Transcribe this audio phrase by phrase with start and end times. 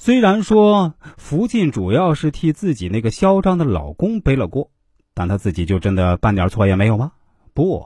[0.00, 4.70] 虽然说福晋主要是替自己那个嚣张的老公背了锅，
[5.12, 7.10] 但她自己就真的半点错也没有吗？
[7.52, 7.84] 不，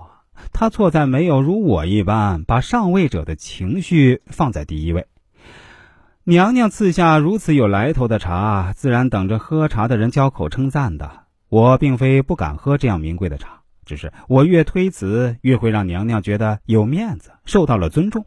[0.52, 5.06] 她错在没有如我一般把上位者的情绪放在第一位。
[6.24, 11.10] 娘娘赐下如此有来头的茶，自然等着喝茶的人交口称赞的。
[11.48, 18.26] 我并非不敢喝这样名贵的茶，只是我越推辞，越会让娘娘觉得有面子，受到了尊重。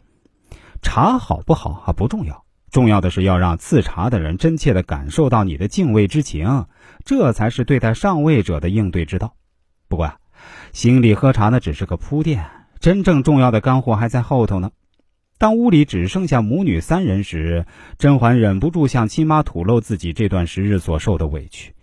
[0.81, 2.45] 茶好不好啊不重要。
[2.76, 6.66] 重要的是要让赐茶的人真切地感受到你的敬畏之情，
[7.06, 9.33] 这才是对待上位者的应对之道。
[9.88, 10.18] 不过，啊
[10.74, 12.43] 行礼喝茶呢，只是个铺垫，
[12.82, 14.71] 真正重要的干货还在后头呢。
[15.38, 17.66] 当屋里只剩下母女三人时，
[17.97, 21.74] 甄嬛忍不住向亲妈吐露自己这段时日所受的委屈。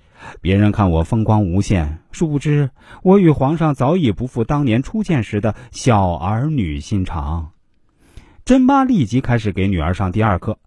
[0.43, 2.69] 别人看我风光无限，殊不知
[3.03, 7.53] 我与皇上早已不复当年初见时的小儿女心肠。
[8.45, 10.59] 甄妈立即开始给女儿上第二课。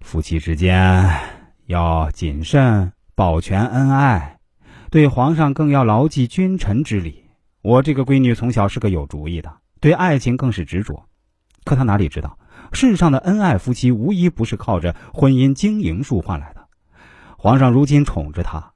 [0.00, 1.08] 夫妻之间
[1.66, 4.38] 要谨慎，保全恩爱；
[4.90, 7.24] 对皇上更要牢记君臣之礼。
[7.62, 11.04] 我这个闺女从小是个有主意的，对爱情更是执着。
[11.64, 12.38] 可她哪里知道，
[12.72, 16.66] 世上的恩爱夫妻无一不是靠着婚姻经营术换来的。
[17.36, 18.72] 皇上如今宠着她，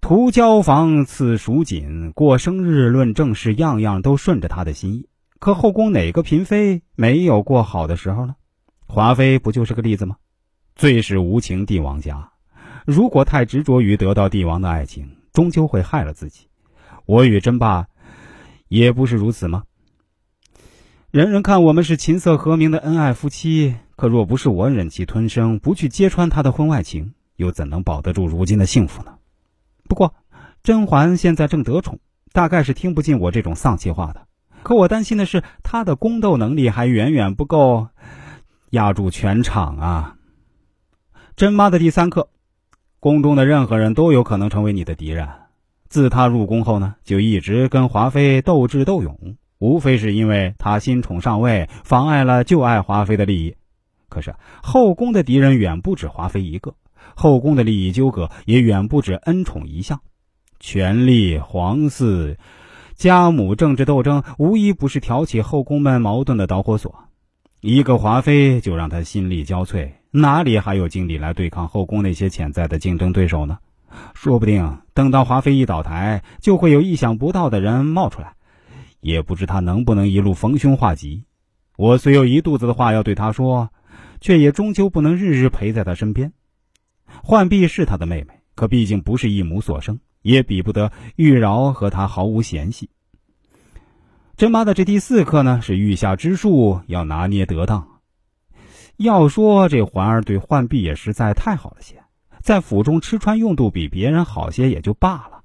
[0.00, 5.08] 图交房赐蜀锦，过生日论正事，样样都顺着她的心意。
[5.38, 8.36] 可后宫哪个嫔妃没有过好的时候呢？
[8.86, 10.16] 华妃不就是个例子吗？
[10.74, 12.30] 最是无情帝王家，
[12.86, 16.46] 如果太执着于得到帝王的爱情，终究会害了自己。
[17.06, 17.86] 我与甄爸
[18.68, 19.64] 也不是如此吗？
[21.10, 29.14] 人人看我们是琴瑟和鸣的恩爱夫妻，可若不是我忍气吞声，不去揭穿他的婚外情，又怎能保得住如今的幸福呢？
[29.88, 30.14] 不过，
[30.62, 31.98] 甄嬛现在正得宠，
[32.32, 34.26] 大概是听不进我这种丧气话的。
[34.62, 37.88] 可我担心的是，她的宫斗能力还远远不够。
[38.70, 40.16] 压住全场啊！
[41.40, 42.28] 甄妈的第三课：
[42.98, 45.26] 宫中的任何人都有可能成为你的敌人。
[45.88, 53.56] 自她入宫后呢，就一直跟华妃斗智斗勇，无非是因为她新宠上位，妨碍了旧爱华妃的利益。
[54.10, 56.74] 可是后宫的敌人远不止华妃一个，
[57.16, 59.98] 后宫的利益纠葛也远不止恩宠一项，
[60.58, 62.36] 权力、皇嗣、
[62.96, 66.94] 家母政治斗争，无一不是挑起后宫们矛盾的导火索。
[67.62, 73.58] 一个华妃就让他心力交瘁，哪里还有精力来对抗后宫那些潜在的竞争对手呢？
[74.14, 78.32] 说不定等到华妃一倒台，就会有意想不到的人冒出来，
[79.00, 81.24] 也不知他能不能一路逢凶化吉。
[81.76, 83.68] 我虽有一肚子的话要对他说，
[84.22, 86.32] 却也终究不能日日陪在他身边。
[87.22, 92.88] 浣碧是他的妹妹，可毕竟不是一母所生，也比不得玉娆和他毫无嫌隙。
[94.40, 97.86] 甄妈的这第四课呢，是御下之术要拿捏得当。
[98.96, 101.96] 要说这环儿对浣碧也实在太好了些，
[102.40, 105.42] 在府中吃穿用度比别人好些也就罢了，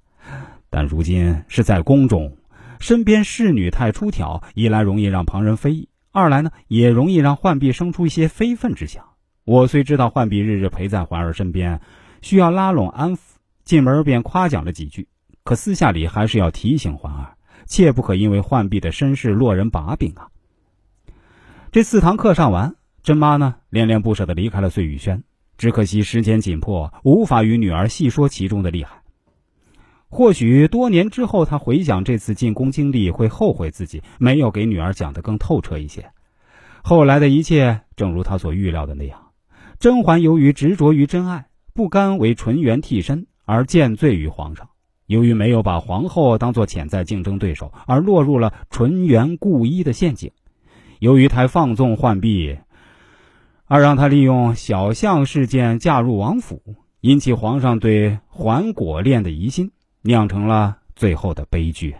[0.70, 2.38] 但如今是在宫中，
[2.80, 9.04] 身边侍女太出挑，一来容易让旁人非议，二来呢也容易让浣碧生出一些非分之想。
[9.44, 11.82] 我虽知道浣碧日日陪在环儿身边，
[12.22, 13.20] 需要拉拢安抚，
[13.66, 15.10] 进门便夸奖了几句，
[15.44, 17.35] 可私下里还是要提醒环儿。
[17.66, 20.28] 切不可因为浣碧的身世落人把柄啊！
[21.72, 25.24] 这四堂课上完，甄妈呢恋恋不舍的离开了碎玉轩。
[25.58, 29.02] 只可惜时间紧迫，无法与女儿细说其中的厉害。
[30.10, 36.12] 或许多年之后，她回想这次进宫经历，会后悔自己没有给女儿讲得更透彻一些。
[36.84, 39.32] 后来的一切，正如她所预料的那样，
[39.80, 44.68] 甄嬛由于执着于真爱，不甘为纯元替身，而见罪于皇上。
[45.08, 50.32] 由于没有把皇后当做潜在竞争对手，而落入了纯元故衣的陷阱；
[51.00, 52.58] 由于太放纵浣碧，
[53.66, 56.62] 而让他利用小象事件嫁入王府，
[57.02, 59.72] 引起皇上对环果恋的疑心，
[60.02, 61.96] 酿成了最后的悲剧。